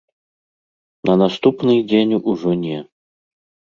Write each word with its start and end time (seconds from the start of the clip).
На 1.11 1.19
наступны 1.25 1.79
дзень 1.95 2.19
ужо 2.31 2.51
не. 2.67 2.85